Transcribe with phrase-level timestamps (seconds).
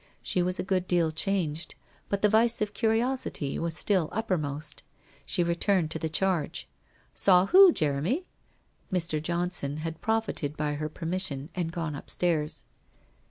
[0.23, 1.75] She was a good deal changed,
[2.09, 4.81] but the vice of curiosity was still uppermost.
[5.27, 6.67] She returned to the charge.'
[7.13, 8.25] Saw who, Jeremy?'
[8.91, 9.21] Mr.
[9.21, 12.65] Johnson had profited by her permission and gone up stairs.